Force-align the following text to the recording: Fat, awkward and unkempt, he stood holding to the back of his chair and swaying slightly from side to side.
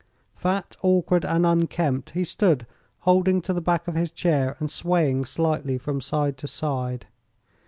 Fat, 0.33 0.75
awkward 0.81 1.23
and 1.25 1.45
unkempt, 1.45 2.09
he 2.15 2.23
stood 2.23 2.65
holding 3.01 3.39
to 3.43 3.53
the 3.53 3.61
back 3.61 3.87
of 3.87 3.93
his 3.93 4.09
chair 4.09 4.57
and 4.59 4.67
swaying 4.71 5.25
slightly 5.25 5.77
from 5.77 6.01
side 6.01 6.37
to 6.39 6.47
side. 6.47 7.05